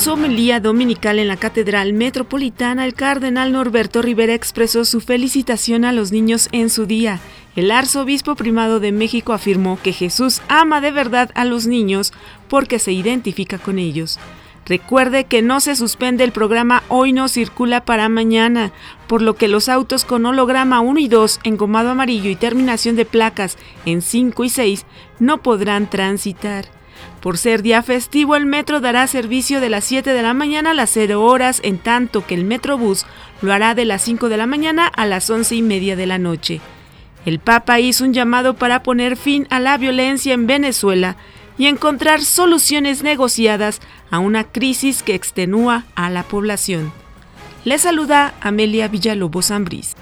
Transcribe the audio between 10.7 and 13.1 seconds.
de verdad a los niños porque se